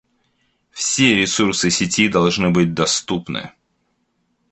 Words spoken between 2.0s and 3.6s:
должны быть доступны